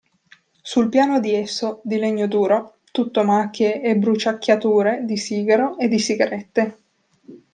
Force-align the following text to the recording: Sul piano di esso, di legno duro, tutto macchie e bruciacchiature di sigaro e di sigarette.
Sul 0.63 0.89
piano 0.89 1.19
di 1.19 1.31
esso, 1.35 1.79
di 1.83 1.99
legno 1.99 2.25
duro, 2.25 2.77
tutto 2.91 3.23
macchie 3.23 3.83
e 3.83 3.95
bruciacchiature 3.97 5.03
di 5.05 5.15
sigaro 5.15 5.77
e 5.77 5.87
di 5.87 5.99
sigarette. 5.99 6.77